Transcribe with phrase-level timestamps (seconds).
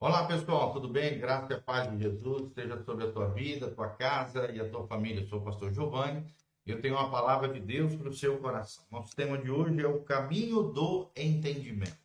[0.00, 1.18] Olá pessoal, tudo bem?
[1.18, 4.60] Graça e a paz de Jesus esteja sobre a tua vida, a tua casa e
[4.60, 5.22] a tua família.
[5.22, 6.24] Eu sou o pastor Giovanni
[6.64, 8.84] e eu tenho uma palavra de Deus para o seu coração.
[8.92, 11.98] Nosso tema de hoje é o caminho do entendimento.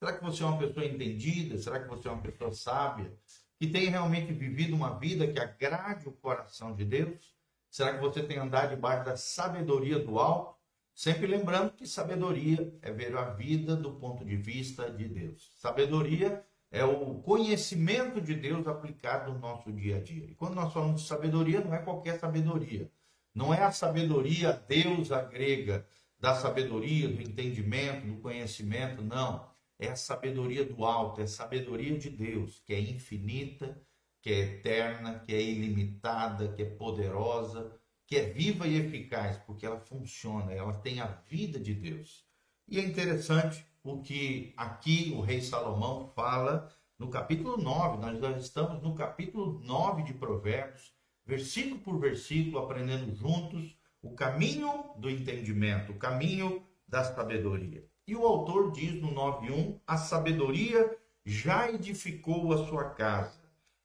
[0.00, 1.56] Será que você é uma pessoa entendida?
[1.58, 3.16] Será que você é uma pessoa sábia?
[3.56, 7.36] Que tem realmente vivido uma vida que agrade o coração de Deus?
[7.70, 10.58] Será que você tem andado debaixo da sabedoria do alto?
[10.92, 15.52] Sempre lembrando que sabedoria é ver a vida do ponto de vista de Deus.
[15.54, 20.26] Sabedoria é o conhecimento de Deus aplicado no nosso dia a dia.
[20.26, 22.90] E quando nós falamos de sabedoria, não é qualquer sabedoria.
[23.34, 25.86] Não é a sabedoria deusa grega,
[26.18, 29.48] da sabedoria, do entendimento, do conhecimento, não.
[29.78, 33.80] É a sabedoria do alto, é a sabedoria de Deus, que é infinita,
[34.20, 37.72] que é eterna, que é ilimitada, que é poderosa,
[38.04, 42.26] que é viva e eficaz, porque ela funciona, ela tem a vida de Deus.
[42.66, 47.96] E é interessante o que aqui o rei Salomão fala no capítulo 9.
[47.96, 50.92] Nós já estamos no capítulo 9 de Provérbios,
[51.24, 57.82] versículo por versículo, aprendendo juntos o caminho do entendimento, o caminho da sabedoria.
[58.06, 63.40] E o autor diz no 9:1: a sabedoria já edificou a sua casa,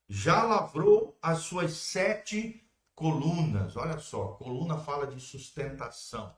[0.10, 2.62] já lavrou as suas sete
[2.94, 3.78] colunas.
[3.78, 6.36] Olha só, coluna fala de sustentação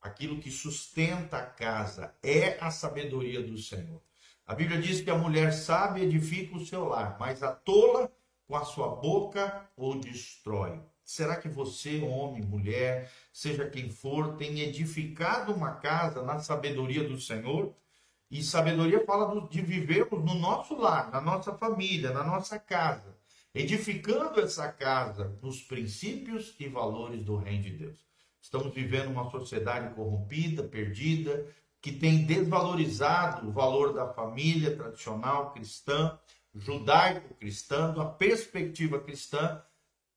[0.00, 4.00] aquilo que sustenta a casa é a sabedoria do Senhor.
[4.46, 8.10] A Bíblia diz que a mulher sábia edifica o seu lar, mas a tola
[8.46, 10.80] com a sua boca o destrói.
[11.04, 17.20] Será que você, homem, mulher, seja quem for, tem edificado uma casa na sabedoria do
[17.20, 17.74] Senhor?
[18.30, 23.16] E sabedoria fala de vivermos no nosso lar, na nossa família, na nossa casa,
[23.54, 28.07] edificando essa casa nos princípios e valores do Reino de Deus.
[28.40, 31.46] Estamos vivendo uma sociedade corrompida, perdida,
[31.80, 36.18] que tem desvalorizado o valor da família tradicional cristã,
[36.54, 39.62] judaico-cristã, a perspectiva cristã,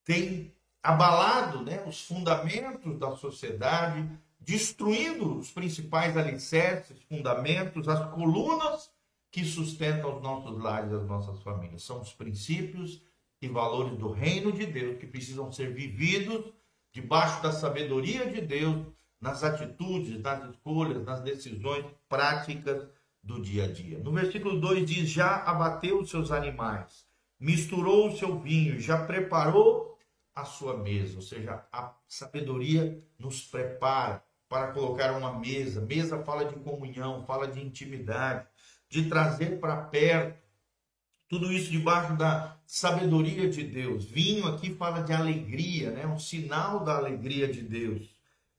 [0.03, 4.09] tem abalado né, os fundamentos da sociedade,
[4.39, 8.89] destruindo os principais alicerces, fundamentos, as colunas
[9.29, 11.83] que sustentam os nossos lares, as nossas famílias.
[11.83, 13.01] São os princípios
[13.41, 16.51] e valores do reino de Deus que precisam ser vividos
[16.91, 18.85] debaixo da sabedoria de Deus,
[19.19, 22.87] nas atitudes, nas escolhas, nas decisões práticas
[23.23, 23.99] do dia a dia.
[23.99, 27.05] No versículo 2 diz: Já abateu os seus animais,
[27.39, 29.97] misturou o seu vinho, já preparou
[30.33, 31.17] a sua mesa.
[31.17, 35.81] Ou seja, a sabedoria nos prepara para colocar uma mesa.
[35.81, 38.47] Mesa fala de comunhão, fala de intimidade,
[38.89, 40.40] de trazer para perto
[41.31, 44.03] tudo isso debaixo da sabedoria de Deus.
[44.03, 46.05] Vinho aqui fala de alegria, né?
[46.05, 48.09] um sinal da alegria de Deus.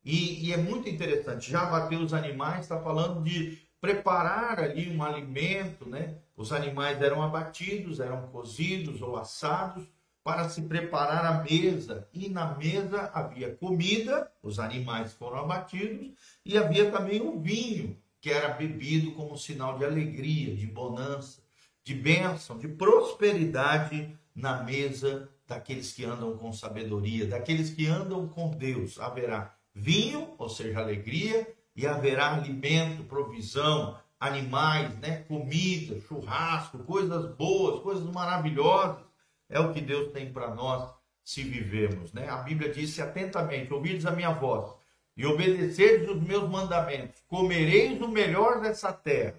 [0.02, 1.50] E, e é muito interessante.
[1.50, 6.16] Já bateu os animais, está falando de preparar ali um alimento, né?
[6.34, 9.84] Os animais eram abatidos, eram cozidos ou assados
[10.24, 12.08] para se preparar a mesa.
[12.10, 16.12] E na mesa havia comida, os animais foram abatidos,
[16.42, 21.42] e havia também o vinho, que era bebido como sinal de alegria, de bonança
[21.84, 28.50] de bênção, de prosperidade na mesa daqueles que andam com sabedoria, daqueles que andam com
[28.50, 28.98] Deus.
[29.00, 37.82] Haverá vinho, ou seja, alegria, e haverá alimento, provisão, animais, né, comida, churrasco, coisas boas,
[37.82, 39.02] coisas maravilhosas.
[39.48, 40.90] É o que Deus tem para nós
[41.24, 42.28] se vivemos, né?
[42.28, 44.72] A Bíblia disse atentamente: ouvides a minha voz
[45.16, 49.34] e obedeceres os meus mandamentos, comereis o melhor dessa terra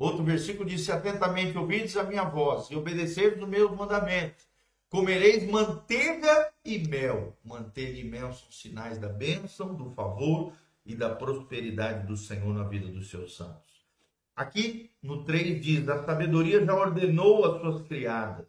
[0.00, 4.48] Outro versículo diz: atentamente ouvides a minha voz e obedeceres os meus mandamentos.
[4.88, 7.36] Comereis manteiga e mel.
[7.44, 10.54] Manteiga e mel são sinais da bênção, do favor
[10.86, 13.84] e da prosperidade do Senhor na vida dos seus santos.
[14.34, 18.46] Aqui no 3 diz: A sabedoria já ordenou as suas criadas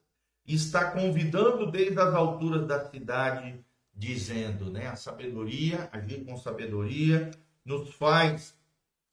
[0.47, 3.59] está convidando desde as alturas da cidade,
[3.93, 4.87] dizendo, né?
[4.87, 7.29] A sabedoria, agir com sabedoria,
[7.65, 8.57] nos faz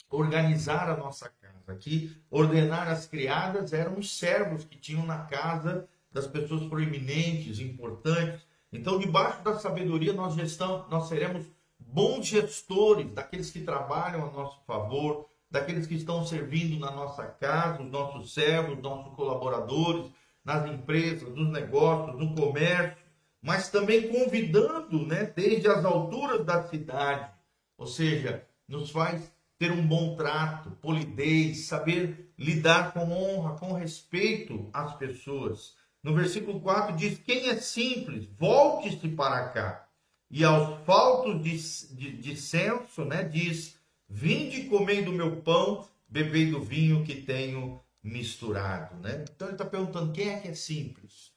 [0.09, 1.29] organizar a nossa
[1.69, 8.41] Aqui, ordenar as criadas eram os servos que tinham na casa das pessoas proeminentes, importantes.
[8.73, 11.45] Então, debaixo da sabedoria, nós, gestão, nós seremos
[11.79, 17.83] bons gestores daqueles que trabalham a nosso favor, daqueles que estão servindo na nossa casa,
[17.83, 20.11] os nossos servos, nossos colaboradores,
[20.45, 22.97] nas empresas, nos negócios, no comércio,
[23.41, 27.31] mas também convidando, né, desde as alturas da cidade,
[27.77, 34.71] ou seja, nos faz ter um bom trato, polidez, saber lidar com honra, com respeito
[34.73, 35.75] às pessoas.
[36.03, 39.89] No versículo 4 diz: Quem é simples, volte-se para cá.
[40.31, 43.77] E aos faltos de, de, de senso, né, diz:
[44.09, 49.25] Vinde comei do meu pão, bebei do vinho que tenho misturado, né?
[49.35, 51.33] Então ele está perguntando quem é que é simples,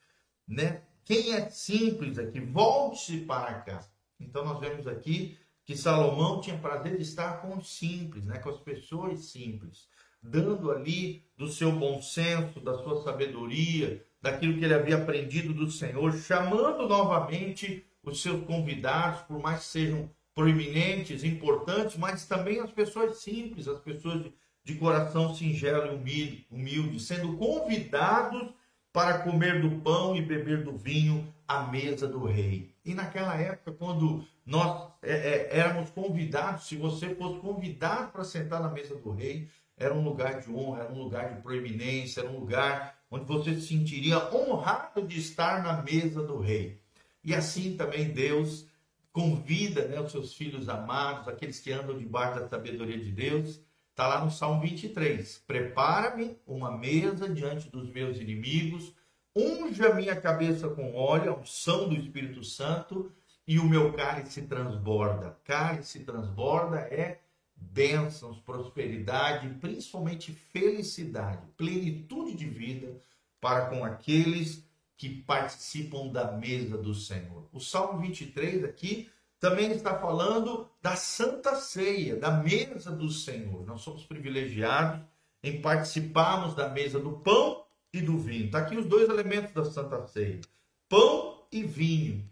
[0.47, 0.83] né?
[1.03, 3.83] Quem é simples aqui, volte-se para cá.
[4.19, 5.37] Então nós vemos aqui
[5.71, 8.39] que Salomão tinha prazer de estar com os simples, né?
[8.39, 9.87] Com as pessoas simples,
[10.21, 15.71] dando ali do seu bom senso, da sua sabedoria, daquilo que ele havia aprendido do
[15.71, 22.71] Senhor, chamando novamente os seus convidados, por mais que sejam proeminentes, importantes, mas também as
[22.71, 24.33] pessoas simples, as pessoas de,
[24.65, 28.49] de coração singelo e humilde, humilde, sendo convidados
[28.91, 32.70] para comer do pão e beber do vinho à mesa do rei.
[32.83, 38.59] E naquela época, quando nós é, é, éramos convidados, se você fosse convidado para sentar
[38.61, 39.47] na mesa do rei,
[39.77, 43.55] era um lugar de honra, era um lugar de proeminência, era um lugar onde você
[43.55, 46.81] se sentiria honrado de estar na mesa do rei.
[47.23, 48.67] E assim também Deus
[49.11, 53.61] convida né, os seus filhos amados, aqueles que andam debaixo da sabedoria de Deus.
[53.89, 55.43] Está lá no Salmo 23.
[55.45, 58.93] Prepara-me uma mesa diante dos meus inimigos,
[59.35, 63.11] unja a minha cabeça com óleo, a unção do Espírito Santo,
[63.47, 65.37] e o meu cálice transborda.
[65.43, 67.19] Cálice transborda é
[67.55, 72.99] bênçãos, prosperidade, principalmente felicidade, plenitude de vida
[73.39, 74.63] para com aqueles
[74.97, 77.47] que participam da mesa do Senhor.
[77.51, 83.65] O Salmo 23 aqui também está falando da Santa Ceia, da mesa do Senhor.
[83.65, 85.01] Nós somos privilegiados
[85.43, 87.63] em participarmos da mesa do pão
[87.93, 88.45] e do vinho.
[88.45, 90.39] Está aqui os dois elementos da Santa Ceia:
[90.87, 92.29] pão e vinho.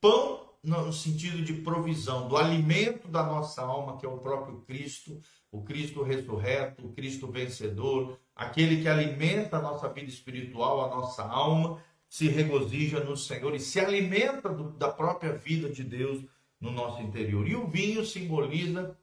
[0.00, 5.20] Pão no sentido de provisão, do alimento da nossa alma, que é o próprio Cristo,
[5.50, 11.24] o Cristo ressurreto, o Cristo vencedor, aquele que alimenta a nossa vida espiritual, a nossa
[11.24, 16.24] alma, se regozija no Senhor e se alimenta do, da própria vida de Deus
[16.60, 17.48] no nosso interior.
[17.48, 18.96] E o vinho simboliza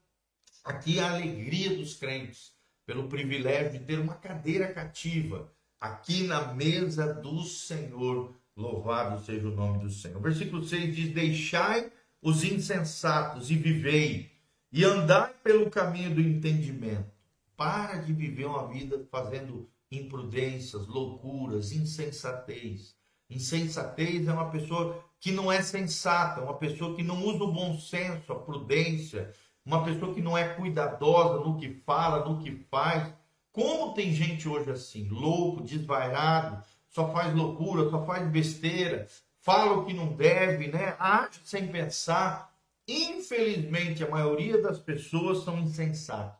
[0.63, 2.53] aqui a alegria dos crentes,
[2.85, 8.35] pelo privilégio de ter uma cadeira cativa aqui na mesa do Senhor.
[8.55, 10.21] Louvado seja o nome do Senhor.
[10.21, 11.91] Versículo 6 diz: Deixai
[12.21, 14.31] os insensatos e vivei,
[14.71, 17.09] e andai pelo caminho do entendimento.
[17.55, 22.95] Para de viver uma vida fazendo imprudências, loucuras, insensatez.
[23.29, 27.77] Insensatez é uma pessoa que não é sensata, uma pessoa que não usa o bom
[27.77, 29.33] senso, a prudência,
[29.65, 33.13] uma pessoa que não é cuidadosa no que fala, no que faz.
[33.51, 39.07] Como tem gente hoje assim, louco, desvairado, só faz loucura, só faz besteira,
[39.39, 40.95] fala o que não deve, né?
[40.99, 42.53] Age sem pensar.
[42.87, 46.39] Infelizmente, a maioria das pessoas são insensatas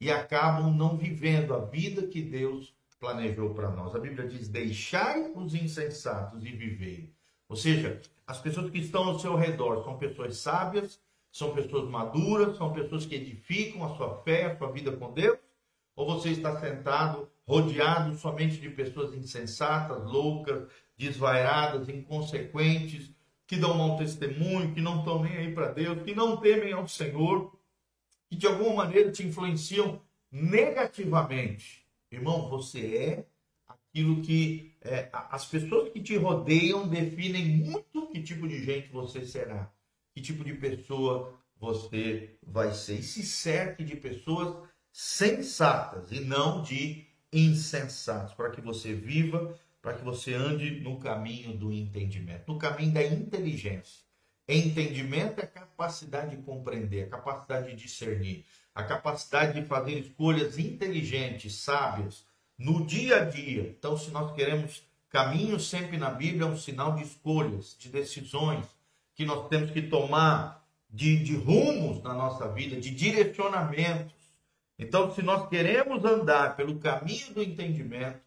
[0.00, 3.94] e acabam não vivendo a vida que Deus planejou para nós.
[3.94, 7.12] A Bíblia diz: deixai os insensatos e vivei.
[7.48, 11.00] Ou seja, as pessoas que estão ao seu redor são pessoas sábias,
[11.32, 15.38] são pessoas maduras, são pessoas que edificam a sua fé, a sua vida com Deus?
[15.98, 23.10] Ou você está sentado, rodeado somente de pessoas insensatas, loucas, desvairadas, inconsequentes,
[23.44, 26.86] que dão mau testemunho, que não estão nem aí para Deus, que não temem ao
[26.86, 27.52] Senhor,
[28.30, 30.00] que de alguma maneira te influenciam
[30.30, 31.84] negativamente?
[32.12, 33.26] Irmão, você é
[33.66, 39.26] aquilo que é, as pessoas que te rodeiam definem muito que tipo de gente você
[39.26, 39.68] será,
[40.14, 43.00] que tipo de pessoa você vai ser.
[43.00, 49.94] E se cerque de pessoas sensatas e não de insensatos, para que você viva, para
[49.94, 54.02] que você ande no caminho do entendimento, no caminho da inteligência.
[54.48, 60.58] Entendimento é a capacidade de compreender, a capacidade de discernir, a capacidade de fazer escolhas
[60.58, 62.24] inteligentes, sábias,
[62.56, 63.62] no dia a dia.
[63.62, 68.64] Então, se nós queremos caminho sempre na Bíblia, é um sinal de escolhas, de decisões
[69.14, 74.14] que nós temos que tomar, de, de rumos na nossa vida, de direcionamentos.
[74.78, 78.20] Então, se nós queremos andar pelo caminho do entendimento,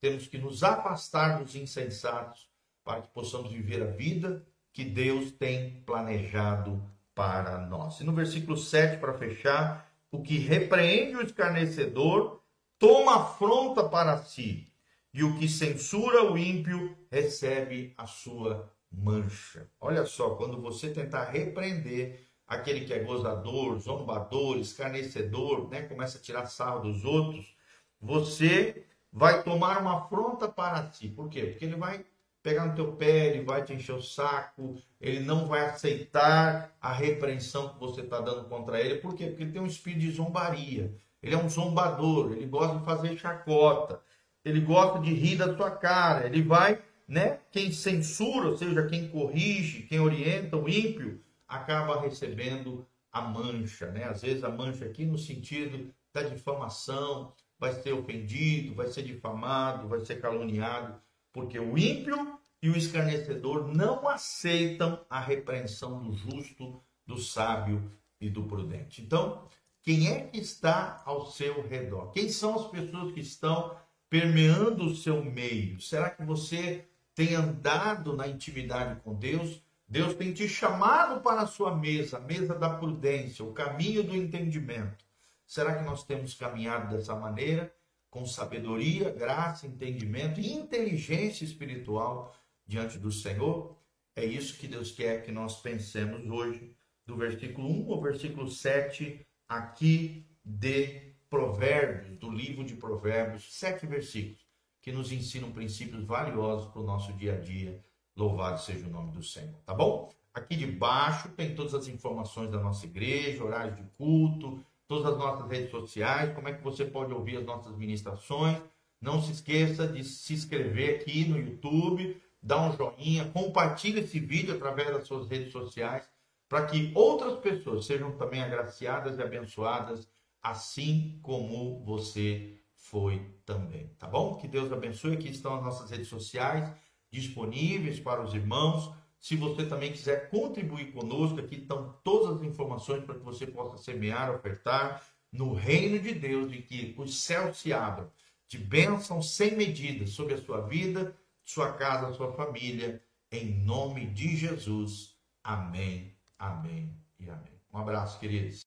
[0.00, 2.50] temos que nos afastar dos insensatos
[2.82, 6.82] para que possamos viver a vida que Deus tem planejado
[7.14, 8.00] para nós.
[8.00, 12.42] E no versículo 7, para fechar, o que repreende o escarnecedor
[12.78, 14.66] toma afronta para si,
[15.14, 19.70] e o que censura o ímpio recebe a sua mancha.
[19.80, 26.20] Olha só, quando você tentar repreender aquele que é gozador, zombador, escarnecedor, né, começa a
[26.20, 27.54] tirar sarro dos outros,
[28.00, 31.08] você vai tomar uma afronta para si.
[31.08, 31.46] Por quê?
[31.46, 32.04] Porque ele vai
[32.42, 36.92] pegar no teu pé, ele vai te encher o saco, ele não vai aceitar a
[36.92, 38.96] repreensão que você está dando contra ele.
[38.96, 39.26] Por quê?
[39.26, 40.94] Porque ele tem um espírito de zombaria.
[41.22, 44.02] Ele é um zombador, ele gosta de fazer chacota,
[44.44, 47.38] ele gosta de rir da tua cara, ele vai, né?
[47.52, 51.20] Quem censura, ou seja, quem corrige, quem orienta o ímpio,
[51.52, 54.04] acaba recebendo a mancha, né?
[54.04, 59.86] Às vezes a mancha aqui no sentido da difamação, vai ser ofendido, vai ser difamado,
[59.86, 61.00] vai ser caluniado,
[61.32, 67.90] porque o ímpio e o escarnecedor não aceitam a repreensão do justo, do sábio
[68.20, 69.02] e do prudente.
[69.02, 69.46] Então,
[69.82, 72.12] quem é que está ao seu redor?
[72.12, 73.76] Quem são as pessoas que estão
[74.08, 75.80] permeando o seu meio?
[75.80, 79.60] Será que você tem andado na intimidade com Deus?
[79.92, 84.16] Deus tem te chamado para a sua mesa, a mesa da prudência, o caminho do
[84.16, 85.04] entendimento.
[85.46, 87.70] Será que nós temos caminhado dessa maneira?
[88.08, 92.34] Com sabedoria, graça, entendimento e inteligência espiritual
[92.66, 93.76] diante do Senhor?
[94.16, 99.20] É isso que Deus quer que nós pensemos hoje, do versículo 1 ao versículo 7,
[99.46, 104.40] aqui de Provérbios, do livro de Provérbios, sete versículos,
[104.80, 107.91] que nos ensinam princípios valiosos para o nosso dia a dia.
[108.16, 110.12] Louvado seja o nome do Senhor, tá bom?
[110.34, 115.50] Aqui debaixo tem todas as informações da nossa igreja, horários de culto, todas as nossas
[115.50, 118.58] redes sociais, como é que você pode ouvir as nossas ministrações.
[119.00, 124.54] Não se esqueça de se inscrever aqui no YouTube, dar um joinha, compartilhe esse vídeo
[124.54, 126.08] através das suas redes sociais,
[126.48, 130.08] para que outras pessoas sejam também agraciadas e abençoadas,
[130.42, 134.36] assim como você foi também, tá bom?
[134.36, 135.14] Que Deus abençoe.
[135.14, 136.70] Aqui estão as nossas redes sociais
[137.12, 138.92] disponíveis para os irmãos.
[139.20, 143.76] Se você também quiser contribuir conosco, aqui estão todas as informações para que você possa
[143.76, 148.10] semear, ofertar no reino de Deus e que os céus se abram
[148.48, 154.36] de bênção sem medida sobre a sua vida, sua casa, sua família, em nome de
[154.36, 155.16] Jesus.
[155.42, 157.52] Amém, amém e amém.
[157.72, 158.60] Um abraço, queridos.